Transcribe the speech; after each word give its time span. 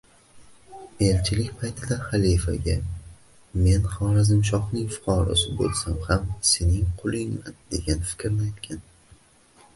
Elchilik 1.07 1.51
paytida 1.59 1.97
xalifaga 2.05 2.77
“Men 3.67 3.85
Xorazmshohning 3.97 4.89
fuqarosi 4.97 5.53
boʻlsam 5.61 6.01
ham 6.09 6.27
sening 6.55 6.91
qulingman”, 7.05 7.63
degan 7.77 8.05
fikrni 8.11 8.51
aytgan 8.51 8.85